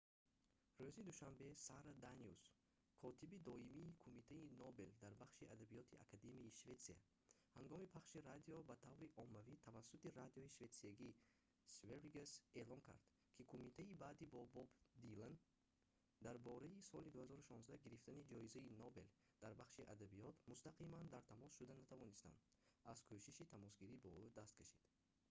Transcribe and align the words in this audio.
рӯзи 0.83 1.01
душанбе 1.09 1.47
сара 1.65 1.91
даниус 2.05 2.41
котиби 3.01 3.37
доимии 3.49 3.97
кумитаи 4.03 4.45
нобел 4.61 4.89
дар 5.03 5.13
бахши 5.21 5.43
адабиёти 5.53 6.01
академияи 6.05 6.55
шветсия 6.61 6.99
ҳангоми 7.57 7.91
пахши 7.95 8.17
радио 8.29 8.57
ба 8.69 8.75
таври 8.85 9.07
оммавӣ 9.23 9.55
тавассути 9.67 10.07
радиои 10.19 10.53
шветсиягии 10.55 11.17
sveriges 11.75 12.31
эълон 12.61 12.81
кард 12.87 13.03
ки 13.35 13.41
кумита 13.51 13.83
баъди 14.03 14.25
бо 14.33 14.41
боб 14.55 14.69
дилан 15.03 15.35
дар 16.25 16.35
бораи 16.47 16.77
соли 16.89 17.09
2016 17.17 17.83
гирифтани 17.85 18.25
ҷоизаи 18.31 18.73
нобел 18.81 19.07
дар 19.43 19.53
бахши 19.61 19.83
адабиёт 19.93 20.35
мустақиман 20.51 21.05
дар 21.13 21.23
тамос 21.31 21.51
шуда 21.57 21.73
натавонистан 21.81 22.33
аз 22.91 22.97
кӯшиши 23.09 23.45
тамосгирӣ 23.53 23.95
бо 24.03 24.09
ӯ 24.23 24.25
даст 24.39 24.53
кашид 24.59 24.83